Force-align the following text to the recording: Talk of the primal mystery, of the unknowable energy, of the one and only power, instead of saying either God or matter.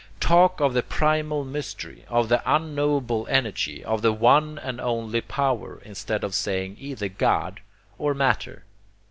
Talk 0.19 0.59
of 0.59 0.73
the 0.73 0.81
primal 0.81 1.45
mystery, 1.45 2.05
of 2.07 2.27
the 2.27 2.41
unknowable 2.43 3.27
energy, 3.29 3.83
of 3.85 4.01
the 4.01 4.11
one 4.11 4.57
and 4.57 4.81
only 4.81 5.21
power, 5.21 5.79
instead 5.85 6.23
of 6.23 6.33
saying 6.33 6.77
either 6.79 7.07
God 7.07 7.59
or 7.99 8.15
matter. 8.15 8.63